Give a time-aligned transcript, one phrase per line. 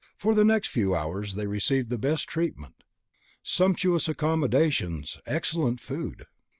[0.17, 2.83] For the next few hours they received the best treatment,
[3.43, 6.25] sumptuous accommodations, excellent food.